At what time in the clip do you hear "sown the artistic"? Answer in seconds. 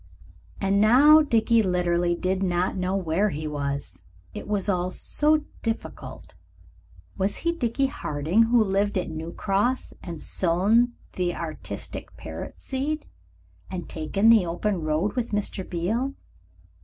10.19-12.17